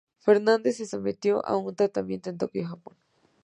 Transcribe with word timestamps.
Fernández 0.17 0.77
se 0.77 0.87
sometió 0.87 1.45
a 1.45 1.55
un 1.57 1.75
tratamiento 1.75 2.31
en 2.31 2.39
Tokio, 2.39 2.65
Japón. 2.67 2.95